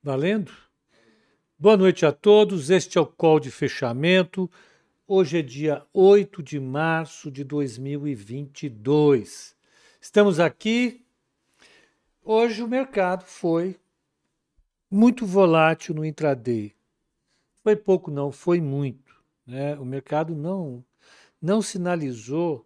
[0.00, 0.52] Valendo?
[1.58, 2.70] Boa noite a todos.
[2.70, 4.48] Este é o call de fechamento.
[5.08, 9.56] Hoje é dia 8 de março de 2022.
[10.00, 11.04] Estamos aqui.
[12.22, 13.76] Hoje o mercado foi
[14.88, 16.76] muito volátil no intraday.
[17.64, 19.76] Foi pouco não, foi muito, né?
[19.80, 20.84] O mercado não
[21.42, 22.64] não sinalizou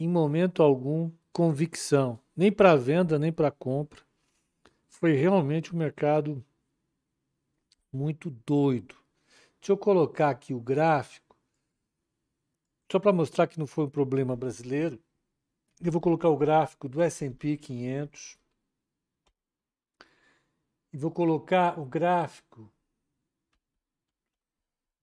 [0.00, 4.02] em momento algum convicção, nem para venda, nem para compra
[5.04, 6.42] foi realmente um mercado
[7.92, 8.96] muito doido.
[9.60, 11.36] Deixa eu colocar aqui o gráfico,
[12.90, 14.98] só para mostrar que não foi um problema brasileiro.
[15.78, 18.38] Eu vou colocar o gráfico do S&P 500
[20.90, 22.72] e vou colocar o gráfico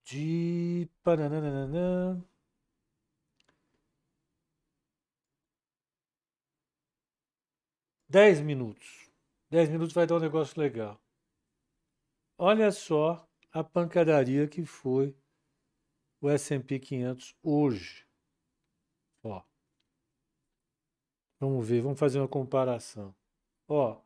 [0.04, 2.26] de parananana,
[8.10, 9.01] dez minutos.
[9.52, 10.98] 10 minutos vai dar um negócio legal.
[12.38, 15.14] Olha só a pancadaria que foi
[16.22, 18.08] o S&P 500 hoje.
[19.22, 19.44] Ó.
[21.38, 23.14] Vamos ver, vamos fazer uma comparação.
[23.68, 24.02] Ó,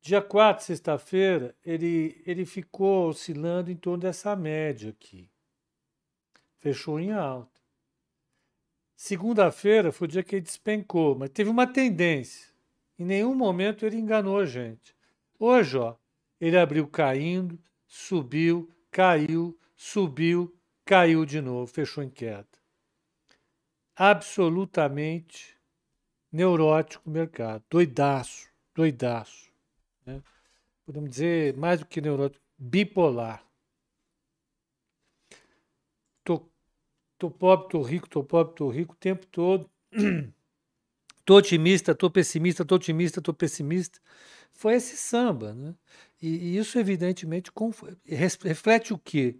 [0.00, 5.30] dia 4, sexta-feira, ele, ele ficou oscilando em torno dessa média aqui.
[6.58, 7.60] Fechou em alta.
[8.96, 12.53] Segunda-feira foi o dia que ele despencou, mas teve uma tendência.
[12.98, 14.94] Em nenhum momento ele enganou a gente.
[15.38, 15.96] Hoje, ó,
[16.40, 22.46] ele abriu caindo, subiu, caiu, subiu, caiu de novo, fechou em queda.
[23.96, 25.56] Absolutamente
[26.30, 29.52] neurótico o mercado, doidaço, doidaço.
[30.04, 30.22] Né?
[30.84, 33.44] Podemos dizer mais do que neurótico, bipolar.
[36.24, 36.48] Tô,
[37.18, 39.70] tô pobre, tô rico, tô pobre, tô rico o tempo todo.
[41.24, 43.98] Tô otimista, tô pessimista, tô otimista, tô pessimista.
[44.52, 45.74] Foi esse samba, né?
[46.20, 47.50] E, e isso, evidentemente,
[48.04, 49.38] reflete o quê?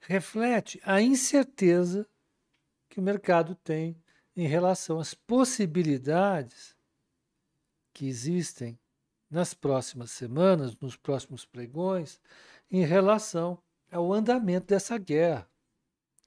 [0.00, 2.06] Reflete a incerteza
[2.88, 3.96] que o mercado tem
[4.36, 6.76] em relação às possibilidades
[7.92, 8.78] que existem
[9.30, 12.20] nas próximas semanas, nos próximos pregões,
[12.70, 13.58] em relação
[13.90, 15.48] ao andamento dessa guerra.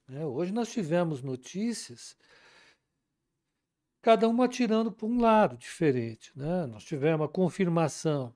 [0.07, 0.25] Né?
[0.25, 2.17] Hoje nós tivemos notícias
[4.01, 6.31] cada uma atirando para um lado diferente.
[6.35, 6.65] Né?
[6.65, 8.33] Nós tivemos a confirmação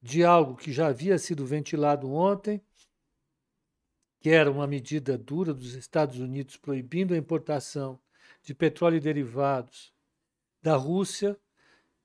[0.00, 2.60] de algo que já havia sido ventilado ontem,
[4.20, 7.98] que era uma medida dura dos Estados Unidos proibindo a importação
[8.42, 9.92] de petróleo e derivados
[10.60, 11.38] da Rússia,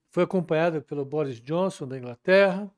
[0.10, 2.72] foi acompanhada pelo Boris Johnson da Inglaterra.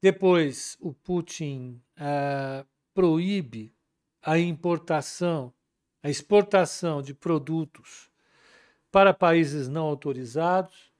[0.00, 2.64] Depois, o Putin ah,
[2.94, 3.74] proíbe
[4.22, 5.52] a importação,
[6.02, 8.09] a exportação de produtos
[8.90, 10.92] para países não autorizados.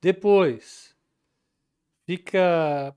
[0.00, 0.94] Depois,
[2.04, 2.96] fica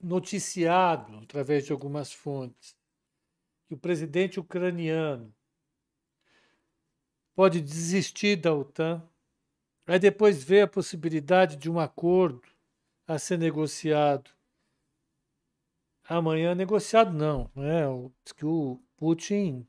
[0.00, 2.76] noticiado através de algumas fontes
[3.66, 5.34] que o presidente ucraniano
[7.34, 9.02] pode desistir da OTAN.
[9.86, 12.42] Aí depois vê a possibilidade de um acordo
[13.06, 14.30] a ser negociado.
[16.04, 17.82] Amanhã, negociado não, né?
[18.24, 19.66] Diz que o Putin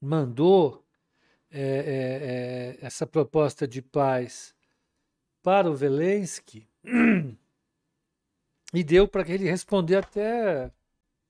[0.00, 0.83] mandou
[1.56, 4.52] é, é, é, essa proposta de paz
[5.40, 6.68] para o Zelensky
[8.74, 10.72] e deu para que ele responder até,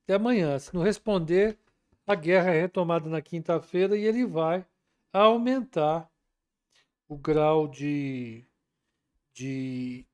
[0.03, 0.57] até amanhã.
[0.57, 1.59] Se não responder,
[2.07, 4.65] a guerra é retomada na quinta-feira e ele vai
[5.13, 6.09] aumentar
[7.07, 8.43] o grau de,
[9.31, 10.07] de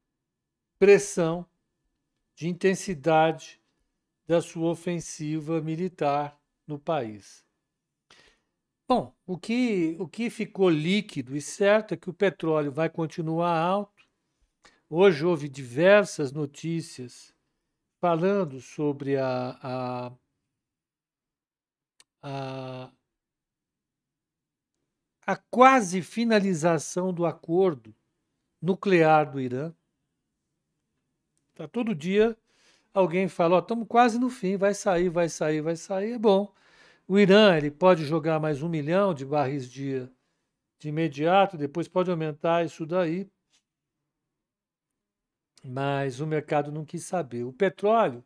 [0.77, 1.45] pressão,
[2.35, 3.61] de intensidade
[4.27, 7.45] da sua ofensiva militar no país.
[8.93, 13.57] Bom, o que, o que ficou líquido e certo é que o petróleo vai continuar
[13.57, 14.05] alto.
[14.89, 17.33] Hoje houve diversas notícias
[18.01, 20.11] falando sobre a, a,
[22.21, 22.91] a,
[25.25, 27.95] a quase finalização do acordo
[28.61, 29.73] nuclear do Irã.
[31.55, 32.37] Tá, todo dia
[32.93, 36.11] alguém fala, estamos quase no fim, vai sair, vai sair, vai sair.
[36.11, 36.53] É bom.
[37.07, 40.11] O Irã ele pode jogar mais um milhão de barris dia
[40.79, 43.29] de imediato, depois pode aumentar isso daí.
[45.63, 47.43] Mas o mercado não quis saber.
[47.43, 48.23] O petróleo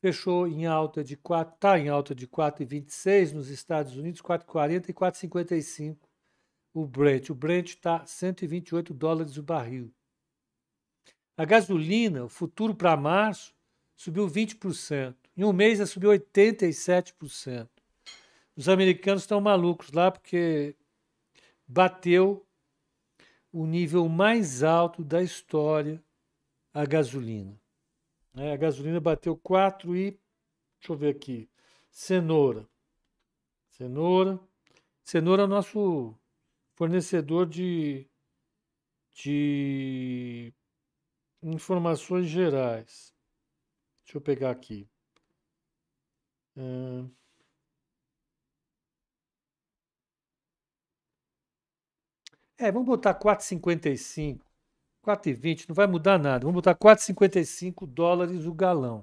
[0.00, 4.94] fechou em alta de 4, está em alta de 4,26 nos Estados Unidos, 4,40 e
[4.94, 5.98] 4,55
[6.72, 7.30] o Brent.
[7.30, 9.92] O Brent está 128 dólares o barril.
[11.36, 13.54] A gasolina, o futuro para março,
[13.96, 15.16] subiu 20%.
[15.36, 17.68] Em um mês, ela subiu 87%.
[18.60, 20.76] Os americanos estão malucos lá porque
[21.66, 22.46] bateu
[23.50, 26.04] o nível mais alto da história
[26.70, 27.58] a gasolina.
[28.36, 30.10] É, a gasolina bateu 4 e.
[30.78, 31.48] Deixa eu ver aqui.
[31.90, 32.68] Cenoura.
[33.70, 34.38] Cenoura.
[35.02, 36.14] Cenoura é o nosso
[36.74, 38.06] fornecedor de,
[39.14, 40.52] de
[41.42, 43.14] informações gerais.
[44.04, 44.86] Deixa eu pegar aqui.
[52.60, 54.38] É, vamos botar 4,55.
[55.02, 56.40] 4,20, não vai mudar nada.
[56.44, 59.02] Vamos botar 4,55 dólares o galão.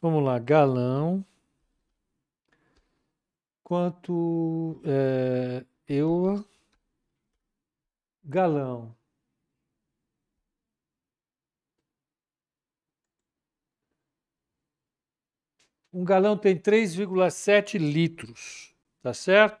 [0.00, 1.22] Vamos lá, galão.
[3.62, 6.42] Quanto é, eu
[8.24, 8.96] galão.
[15.92, 19.60] Um galão tem 3,7 litros, tá certo?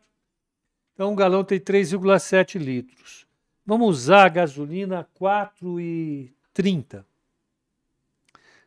[0.94, 3.26] Então, um galão tem 3,7 litros.
[3.64, 7.04] Vamos usar a gasolina 4,30.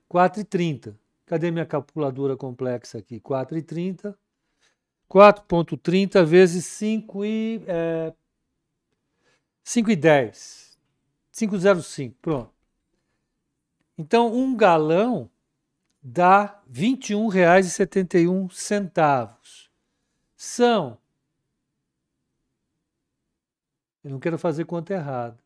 [0.09, 0.95] 4,30.
[1.25, 3.19] Cadê minha calculadora complexa aqui?
[3.19, 4.15] 4,30.
[5.09, 8.13] 4,30 vezes 5 e, é,
[9.63, 10.77] 5 e 10.
[11.33, 12.13] 5,05.
[12.21, 12.53] Pronto.
[13.97, 15.29] Então, um galão
[16.01, 19.69] dá R$ 21,71.
[20.35, 20.97] São.
[24.05, 25.39] Eu não quero fazer conta errada.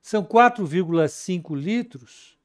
[0.00, 2.38] São 4,5 litros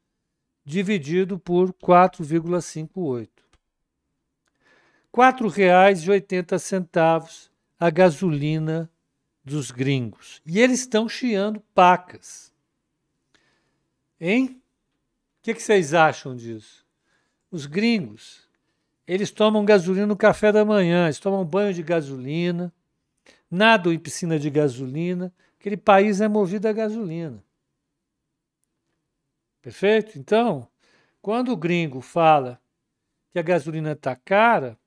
[0.66, 3.30] dividido por 4,58.
[5.14, 7.50] R$ 4,80
[7.80, 8.92] a gasolina
[9.42, 10.42] dos gringos.
[10.46, 12.52] E eles estão chiando pacas.
[14.20, 14.62] Hein?
[15.40, 16.86] O que, que vocês acham disso?
[17.50, 18.46] Os gringos,
[19.08, 22.74] eles tomam gasolina no café da manhã, eles tomam banho de gasolina,
[23.50, 25.34] nadam em piscina de gasolina.
[25.60, 27.44] Aquele país é movido a gasolina.
[29.62, 30.18] Perfeito?
[30.18, 30.68] Então,
[31.22, 32.62] quando o gringo fala
[33.32, 34.78] que a gasolina está cara,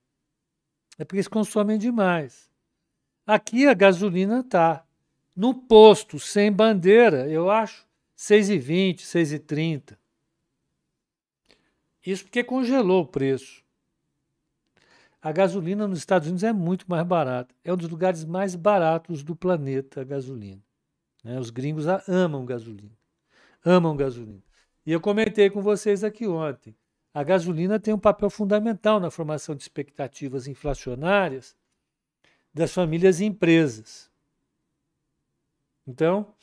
[0.98, 2.50] é porque eles consomem demais.
[3.26, 4.84] Aqui a gasolina está.
[5.34, 7.86] No posto, sem bandeira, eu acho
[8.16, 9.96] 6,20, 6,30.
[12.04, 13.61] Isso porque congelou o preço.
[15.22, 17.54] A gasolina nos Estados Unidos é muito mais barata.
[17.62, 20.60] É um dos lugares mais baratos do planeta, a gasolina.
[21.22, 21.38] Né?
[21.38, 22.98] Os gringos amam gasolina.
[23.64, 24.42] Amam gasolina.
[24.84, 26.74] E eu comentei com vocês aqui ontem.
[27.14, 31.56] A gasolina tem um papel fundamental na formação de expectativas inflacionárias
[32.52, 34.10] das famílias e empresas.
[35.86, 36.34] Então,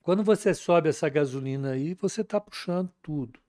[0.00, 3.40] quando você sobe essa gasolina aí, você está puxando tudo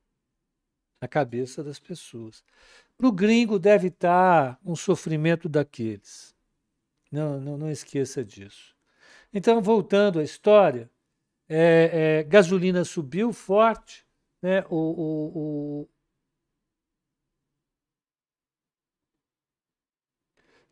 [1.00, 2.44] na cabeça das pessoas.
[2.98, 6.34] Para o gringo deve estar um sofrimento daqueles.
[7.12, 8.76] Não, não, não esqueça disso.
[9.34, 10.90] Então, voltando à história,
[11.48, 14.06] é, é, gasolina subiu forte,
[14.42, 14.64] né?
[14.70, 15.90] o, o, o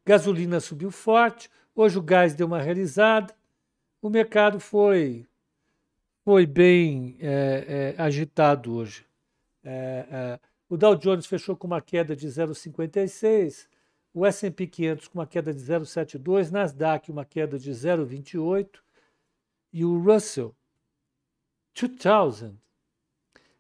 [0.06, 3.36] gasolina subiu forte, hoje o gás deu uma realizada,
[4.02, 5.28] o mercado foi,
[6.24, 9.06] foi bem é, é, agitado hoje.
[10.74, 13.68] O Dow Jones fechou com uma queda de 0,56,
[14.12, 18.80] o S&P 500 com uma queda de 0,72, Nasdaq uma queda de 0,28
[19.72, 20.56] e o Russell
[21.80, 22.58] 2000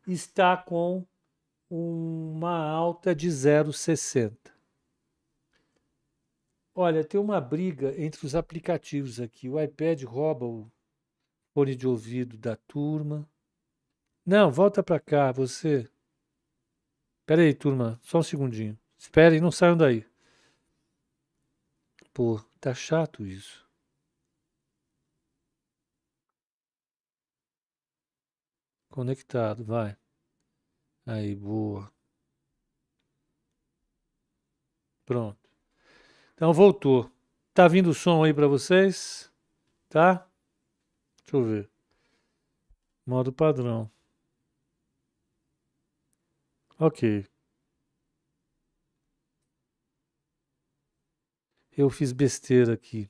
[0.08, 1.06] está com
[1.70, 4.36] uma alta de 0,60.
[6.74, 9.48] Olha, tem uma briga entre os aplicativos aqui.
[9.48, 10.68] O iPad rouba o
[11.54, 13.30] fone de ouvido da turma.
[14.26, 15.88] Não, volta para cá, você.
[17.24, 18.78] Espera aí, turma, só um segundinho.
[18.98, 20.06] Esperem, não saiam daí.
[22.14, 23.66] Pô, tá chato isso.
[28.90, 29.96] Conectado, vai.
[31.06, 31.90] Aí, boa.
[35.06, 35.50] Pronto.
[36.34, 37.10] Então voltou.
[37.54, 39.32] Tá vindo o som aí para vocês?
[39.88, 40.28] Tá?
[41.24, 41.70] Deixa eu ver.
[43.06, 43.90] Modo padrão.
[46.84, 47.26] Ok.
[51.72, 53.10] Eu fiz besteira aqui.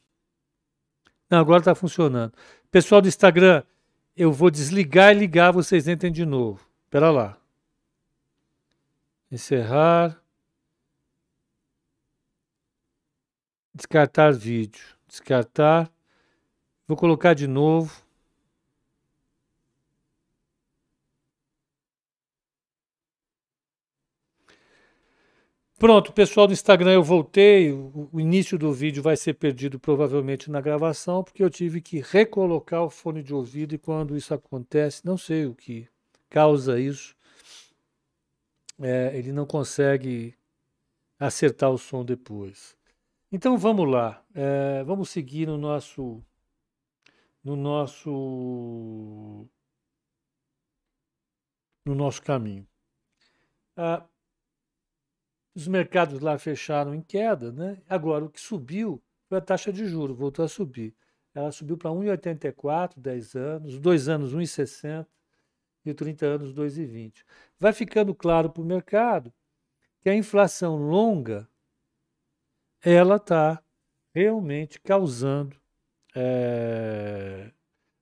[1.27, 2.37] Não, agora está funcionando.
[2.69, 3.63] Pessoal do Instagram,
[4.15, 6.69] eu vou desligar e ligar, vocês entrem de novo.
[6.83, 7.41] Espera lá.
[9.31, 10.23] Encerrar.
[13.73, 14.85] Descartar vídeo.
[15.07, 15.91] Descartar.
[16.87, 18.02] Vou colocar de novo.
[25.83, 27.73] Pronto, pessoal do Instagram, eu voltei.
[27.73, 32.83] O, início do vídeo vai ser perdido provavelmente na gravação, porque eu tive que recolocar
[32.85, 35.89] o fone de ouvido e quando isso acontece, não sei o que
[36.29, 37.13] causa isso,
[38.81, 40.33] é, ele não consegue
[41.19, 42.77] acertar o som depois.
[43.29, 46.23] Então vamos lá, é, vamos seguir no nosso
[47.43, 48.09] no nosso
[51.85, 52.65] no nosso caminho.
[53.75, 54.05] Ah,
[55.55, 57.81] os mercados lá fecharam em queda, né?
[57.87, 60.95] Agora, o que subiu foi a taxa de juros, voltou a subir.
[61.33, 65.07] Ela subiu para 1,84, 10 anos, 2 anos 1,60
[65.85, 67.23] e 30 anos 2,20.
[67.59, 69.33] Vai ficando claro para o mercado
[70.01, 71.47] que a inflação longa
[72.81, 73.63] ela está
[74.13, 75.57] realmente causando
[76.15, 77.51] é,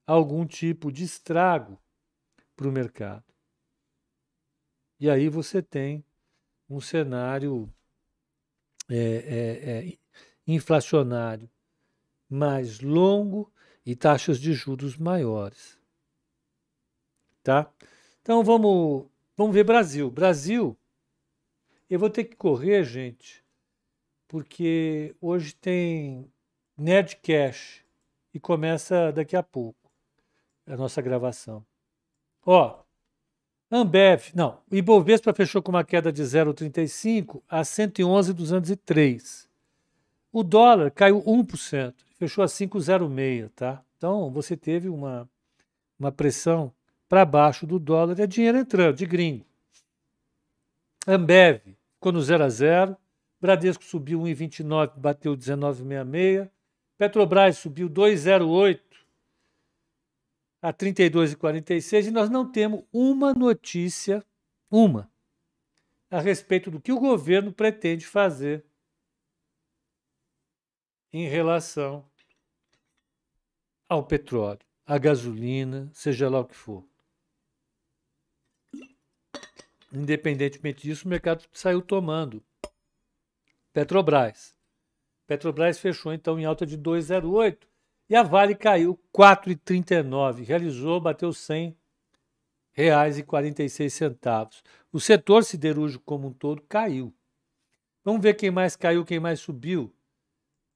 [0.05, 1.81] algum tipo de estrago
[2.55, 3.23] para o mercado.
[4.99, 6.03] E aí você tem
[6.71, 7.69] um cenário
[8.89, 9.97] é, é, é,
[10.47, 11.49] inflacionário
[12.29, 13.51] mais longo
[13.85, 15.77] e taxas de juros maiores.
[17.43, 17.69] Tá?
[18.21, 20.09] Então vamos, vamos ver Brasil.
[20.09, 20.77] Brasil,
[21.89, 23.43] eu vou ter que correr, gente,
[24.25, 26.31] porque hoje tem
[26.77, 27.85] Nerdcast
[28.33, 29.91] e começa daqui a pouco
[30.65, 31.65] a nossa gravação.
[32.45, 32.81] Ó,
[33.71, 39.47] Ambev, não, o Ibovespa fechou com uma queda de 0,35 a 111,203.
[40.29, 43.81] O dólar caiu 1%, fechou a 5,06, tá?
[43.97, 45.29] Então, você teve uma,
[45.97, 46.73] uma pressão
[47.07, 49.45] para baixo do dólar, é dinheiro entrando, de gringo.
[51.07, 51.61] Ambev
[51.95, 52.97] ficou no 0 a 0,
[53.39, 56.49] Bradesco subiu 1,29, bateu 19,66,
[56.97, 58.79] Petrobras subiu 2,08,
[60.61, 64.23] a 32h46 e nós não temos uma notícia,
[64.69, 65.11] uma,
[66.09, 68.63] a respeito do que o governo pretende fazer
[71.11, 72.05] em relação
[73.89, 76.85] ao petróleo, à gasolina, seja lá o que for.
[79.91, 82.41] Independentemente disso, o mercado saiu tomando.
[83.73, 84.55] Petrobras.
[85.27, 87.70] Petrobras fechou então em alta de 2,08
[88.11, 91.77] e a Vale caiu 4,39, realizou, bateu 100
[92.73, 94.61] reais e 46 centavos.
[94.91, 97.15] O setor siderúrgico como um todo caiu.
[98.03, 99.95] Vamos ver quem mais caiu, quem mais subiu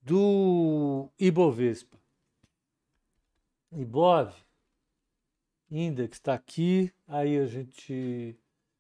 [0.02, 2.00] do Ibovespa.
[3.74, 4.34] Ibov,
[5.70, 8.40] Index está aqui, aí a gente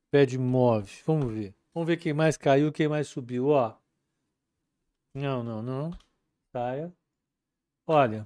[0.09, 0.89] pede move.
[1.05, 1.53] Vamos ver.
[1.73, 3.49] Vamos ver quem mais caiu, quem mais subiu.
[3.49, 3.75] Ó.
[5.13, 5.91] Não, não, não.
[6.53, 6.93] Saia.
[7.85, 8.25] Olha,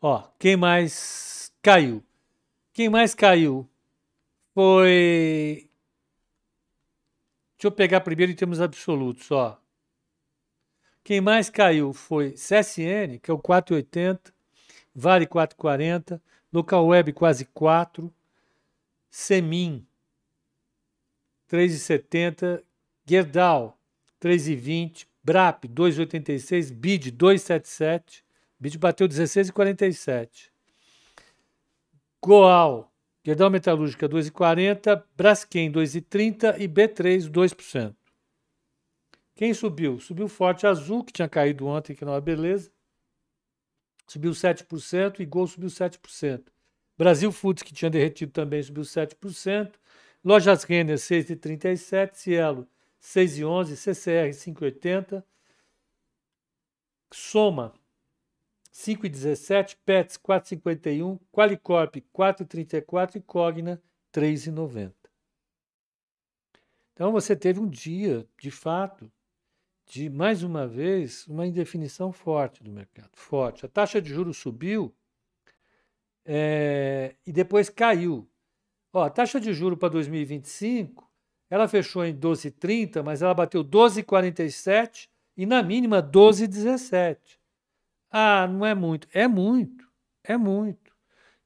[0.00, 2.02] Ó, quem mais caiu?
[2.72, 3.68] Quem mais caiu
[4.54, 5.68] foi.
[7.56, 9.60] Deixa eu pegar primeiro em termos absolutos, ó.
[11.04, 14.32] Quem mais caiu foi CSN, que é o 4,80,
[14.94, 16.20] Vale 4,40,
[16.52, 18.12] Local Web quase 4,
[19.10, 19.86] Semin
[21.50, 22.62] 3,70,
[23.04, 23.78] Gerdau
[24.20, 28.22] 3,20, Brap 2,86, Bid 2,77,
[28.60, 30.50] Bid bateu 16,47.
[32.22, 32.92] Goal,
[33.24, 37.94] Gerdau Metalúrgica 2,40, Braskem 2,30 e B3 2%.
[39.34, 39.98] Quem subiu?
[39.98, 42.70] Subiu Forte Azul, que tinha caído ontem, que não é beleza.
[44.06, 46.44] Subiu 7% e Gol subiu 7%.
[46.98, 49.72] Brasil Foods, que tinha derretido também, subiu 7%.
[50.22, 52.68] Lojas Renner 6,37, Cielo
[53.00, 55.24] 6,11, CCR 5,80.
[57.10, 57.79] Soma
[58.80, 64.94] 5,17, Pets 4,51, Qualicorp 4,34 e Cogna 3,90.
[66.94, 69.12] Então você teve um dia, de fato,
[69.86, 73.66] de mais uma vez uma indefinição forte do mercado, forte.
[73.66, 74.94] A taxa de juros subiu
[76.24, 78.26] é, e depois caiu.
[78.94, 81.06] Ó, a taxa de juros para 2025
[81.50, 87.39] ela fechou em 12,30, mas ela bateu 12,47 e na mínima 12,17.
[88.12, 89.08] Ah, não é muito.
[89.12, 89.88] É muito.
[90.24, 90.92] É muito.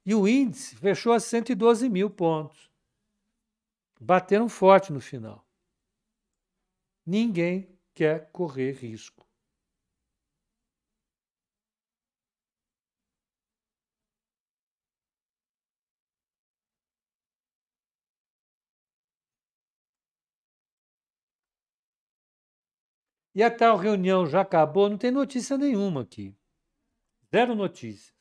[0.05, 2.69] E o índice fechou a 112 mil pontos.
[3.99, 5.45] Bateram forte no final.
[7.03, 9.25] Ninguém quer correr risco.
[23.35, 26.35] E a tal reunião já acabou, não tem notícia nenhuma aqui.
[27.35, 28.15] Zero notícia.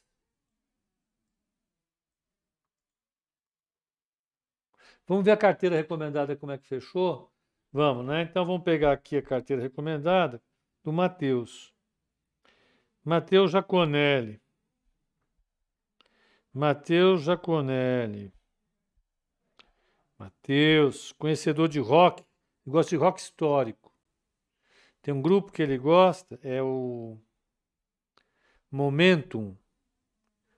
[5.06, 7.32] Vamos ver a carteira recomendada como é que fechou?
[7.70, 8.22] Vamos, né?
[8.22, 10.42] Então vamos pegar aqui a carteira recomendada
[10.82, 11.72] do Matheus.
[13.04, 14.42] Matheus Jaconelli.
[16.52, 18.34] Matheus Jaconelli.
[20.18, 22.24] Matheus, conhecedor de rock,
[22.66, 23.94] gosta de rock histórico.
[25.00, 27.16] Tem um grupo que ele gosta, é o
[28.74, 29.56] Momentum,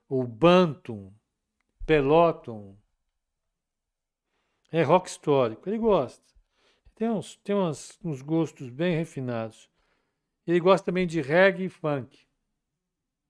[0.09, 1.13] o Bantum,
[1.85, 2.75] Peloton.
[4.71, 6.25] É rock histórico, ele gosta.
[6.95, 9.69] Tem uns, tem uns, uns gostos bem refinados.
[10.47, 12.25] Ele gosta também de reggae e funk.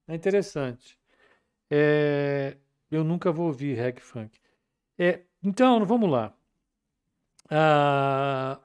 [0.08, 0.98] É interessante.
[1.70, 2.56] É,
[2.90, 4.40] eu nunca vou ouvir reggae funk.
[4.98, 6.34] É, então, vamos lá.
[7.50, 8.58] A,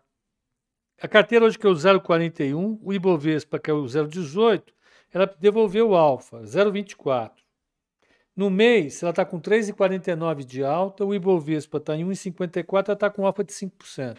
[1.00, 4.72] a carteira hoje que é o 0,41, o Ibovespa que é o 0,18,
[5.12, 7.32] ela devolveu o alfa, 0,24.
[8.34, 13.10] No mês, ela está com 3,49 de alta, o Ibovespa está em 1,54, ela está
[13.10, 14.16] com alfa de 5%.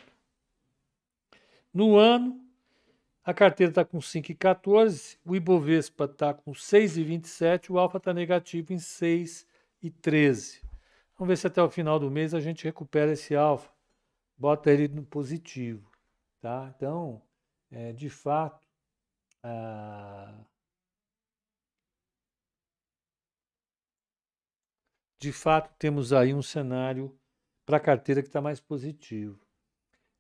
[1.74, 2.40] No ano,
[3.24, 8.78] a carteira está com 5,14, o Ibovespa está com 6,27, o alfa está negativo em
[8.78, 10.62] 6,13.
[11.18, 13.72] Vamos ver se até o final do mês a gente recupera esse alfa,
[14.38, 15.90] bota ele no positivo.
[16.40, 16.72] Tá?
[16.76, 17.20] Então,
[17.72, 18.68] é, de fato,
[25.24, 27.18] de fato temos aí um cenário
[27.66, 29.40] para a carteira que está mais positivo.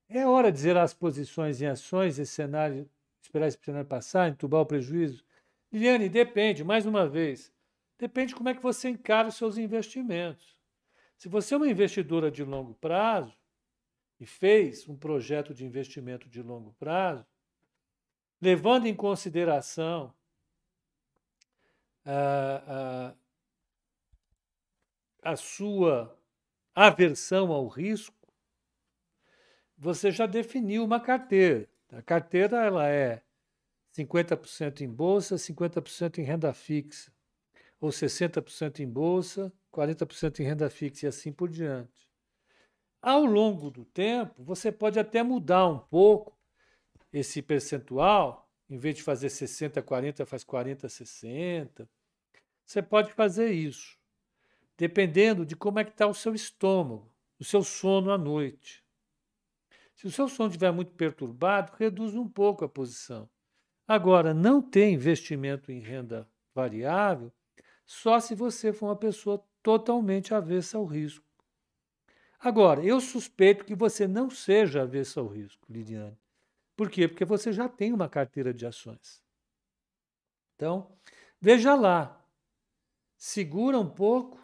[0.07, 2.89] É hora de zerar as posições em ações, esse cenário,
[3.21, 5.25] esperar esse cenário passar, entubar o prejuízo?
[5.69, 7.51] Liliane, depende, mais uma vez,
[7.99, 10.57] depende como é que você encara os seus investimentos.
[11.17, 13.37] Se você é uma investidora de longo prazo
[14.21, 17.25] e fez um projeto de investimento de longo prazo,
[18.41, 20.13] levando em consideração
[22.05, 23.15] a, a,
[25.23, 26.17] a sua
[26.75, 28.15] aversão ao risco,
[29.77, 31.67] você já definiu uma carteira.
[31.91, 33.21] A carteira ela é
[33.95, 37.11] 50% em bolsa, 50% em renda fixa,
[37.79, 42.09] ou 60% em bolsa, 40% em renda fixa e assim por diante.
[43.01, 46.37] Ao longo do tempo, você pode até mudar um pouco
[47.11, 51.87] esse percentual, em vez de fazer 60 40, faz 40 60.
[52.65, 53.99] Você pode fazer isso,
[54.77, 58.83] dependendo de como é que está o seu estômago, o seu sono à noite.
[59.95, 63.29] Se o seu sono estiver muito perturbado, reduz um pouco a posição.
[63.87, 67.31] Agora, não tem investimento em renda variável
[67.85, 71.25] só se você for uma pessoa totalmente avessa ao risco.
[72.39, 76.17] Agora, eu suspeito que você não seja avessa ao risco, Lidiane.
[76.75, 77.07] Por quê?
[77.07, 79.23] Porque você já tem uma carteira de ações.
[80.55, 80.91] Então,
[81.39, 82.19] veja lá.
[83.15, 84.42] Segura um pouco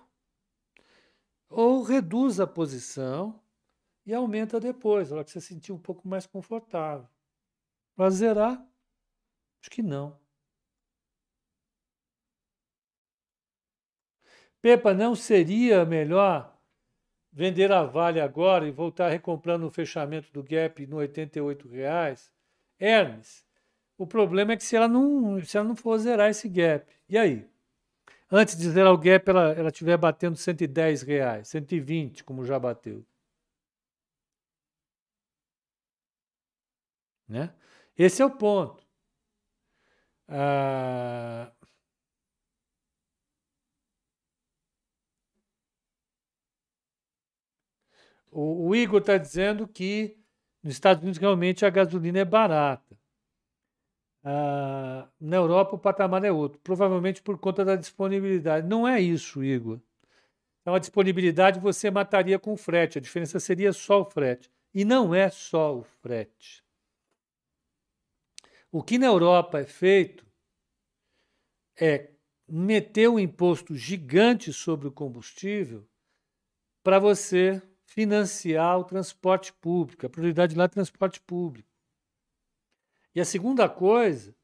[1.49, 3.41] ou reduz a posição
[4.05, 7.07] e aumenta depois, na hora que você sentir um pouco mais confortável.
[7.95, 8.65] Para zerar,
[9.62, 10.17] acho que não.
[14.62, 16.57] Pepa, não seria melhor
[17.31, 22.31] vender a Vale agora e voltar recomprando o fechamento do Gap no 88 reais?
[22.79, 23.45] Hermes,
[23.97, 27.17] o problema é que se ela não, se ela não for zerar esse gap, e
[27.17, 27.45] aí?
[28.31, 33.05] Antes de zerar o gap, ela, ela estiver batendo 110 reais, 120, como já bateu.
[37.27, 37.53] Né?
[37.97, 38.83] Esse é o ponto.
[40.27, 41.51] Ah,
[48.31, 50.17] o, o Igor está dizendo que
[50.63, 52.98] nos Estados Unidos realmente a gasolina é barata.
[54.23, 58.67] Ah, na Europa o patamar é outro, provavelmente por conta da disponibilidade.
[58.67, 59.79] Não é isso, Igor.
[60.62, 64.51] Então a disponibilidade você mataria com frete, a diferença seria só o frete.
[64.73, 66.63] E não é só o frete.
[68.71, 70.25] O que na Europa é feito
[71.79, 72.12] é
[72.47, 75.88] meter um imposto gigante sobre o combustível
[76.84, 80.05] para você financiar o transporte público.
[80.05, 81.67] A prioridade lá é transporte público.
[83.13, 84.35] E a segunda coisa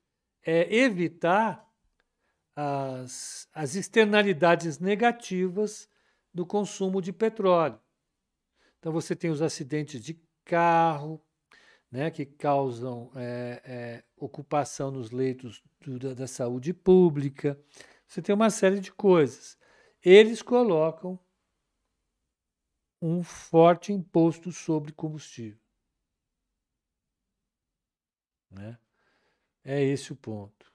[0.44, 1.66] é evitar
[2.56, 5.90] as, as externalidades negativas
[6.34, 7.80] do consumo de petróleo.
[8.80, 11.22] Então você tem os acidentes de carro,
[11.92, 17.60] né, que causam é, é, ocupação nos leitos do, da, da saúde pública.
[18.08, 19.58] Você tem uma série de coisas.
[20.04, 21.20] Eles colocam
[23.02, 25.65] um forte imposto sobre combustível.
[28.56, 28.78] Né?
[29.64, 30.74] É esse o ponto.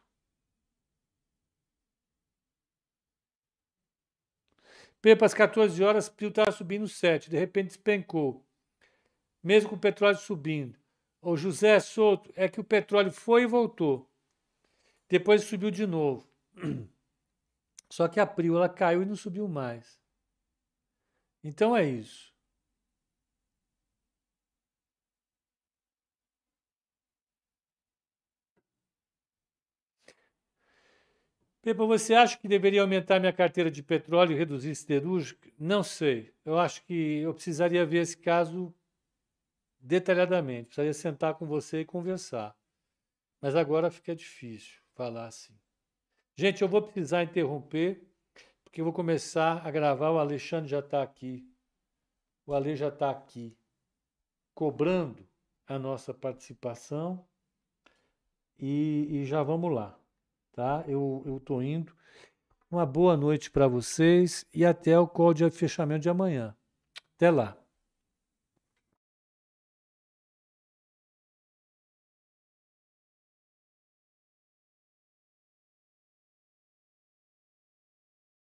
[5.01, 8.45] Pepa, às 14 horas, o petróleo estava subindo 7, de repente despencou.
[9.43, 10.79] Mesmo com o petróleo subindo.
[11.23, 14.11] O José Souto, é que o petróleo foi e voltou.
[15.09, 16.29] Depois subiu de novo.
[17.89, 19.99] Só que a Prio ela caiu e não subiu mais.
[21.43, 22.30] Então é isso.
[31.63, 35.51] Pepa, você acha que deveria aumentar minha carteira de petróleo e reduzir siderúrgica?
[35.59, 36.33] Não sei.
[36.45, 38.75] Eu acho que eu precisaria ver esse caso
[39.79, 40.67] detalhadamente.
[40.67, 42.57] Precisaria sentar com você e conversar.
[43.43, 45.55] Mas agora fica difícil falar assim.
[46.35, 48.03] Gente, eu vou precisar interromper,
[48.65, 50.13] porque eu vou começar a gravar.
[50.13, 51.47] O Alexandre já está aqui.
[52.47, 53.55] O Ale já está aqui,
[54.55, 55.29] cobrando
[55.67, 57.25] a nossa participação.
[58.59, 60.00] E, e já vamos lá,
[60.53, 60.85] tá?
[60.87, 61.93] Eu estou indo.
[62.71, 66.55] Uma boa noite para vocês e até o call de fechamento de amanhã.
[67.17, 67.60] Até lá.